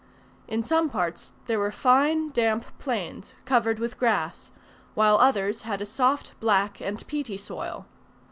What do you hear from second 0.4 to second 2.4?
In some parts there were fine